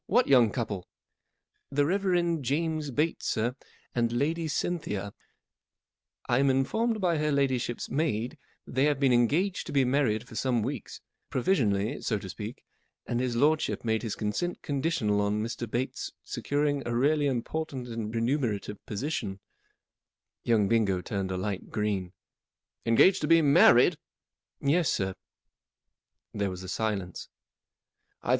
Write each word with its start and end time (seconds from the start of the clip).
What 0.07 0.27
young 0.27 0.49
couple?" 0.49 0.77
M 1.71 1.75
The 1.75 1.85
Reverend 1.85 2.43
James 2.43 2.89
Bates, 2.89 3.27
sir, 3.27 3.55
and 3.93 4.11
Lady 4.11 4.47
Cynthia. 4.47 5.13
I 6.27 6.39
am 6.39 6.49
informed 6.49 6.99
by 6.99 7.19
her 7.19 7.31
ladyship's 7.31 7.87
maid 7.87 8.39
that 8.65 8.71
they 8.73 8.85
have 8.85 8.99
been 8.99 9.13
engaged 9.13 9.67
to 9.67 9.71
be 9.71 9.85
married 9.85 10.27
for 10.27 10.33
some 10.33 10.63
weeks—provisionally, 10.63 12.01
so 12.01 12.17
to 12.17 12.27
speak; 12.29 12.63
and 13.05 13.19
his 13.19 13.35
lordship 13.35 13.85
made 13.85 14.01
his 14.01 14.15
consent 14.15 14.63
conditional 14.63 15.21
on 15.21 15.39
Mr* 15.43 15.69
Bates 15.69 16.11
securing 16.23 16.81
a 16.87 16.95
really 16.95 17.27
important 17.27 17.87
and 17.87 18.15
remunerative 18.15 18.83
position/* 18.87 19.39
Young 20.43 20.67
Bingo 20.67 21.01
turned 21.01 21.29
a 21.29 21.37
light 21.37 21.69
green," 21.69 22.11
Engaged 22.87 23.21
to 23.21 23.27
be 23.27 23.43
married 23.43 23.93
I 23.93 24.65
*' 24.65 24.65
i+ 24.65 24.69
Yes, 24.71 24.89
sir/' 24.91 25.13
M 25.13 25.15
So 26.39 26.43
you 26.43 26.49
had 26.49 26.51
inside 26.51 26.93
infoima 26.93 26.97
lion* 26.97 27.11
dash 27.11 27.25
it? 27.27 28.27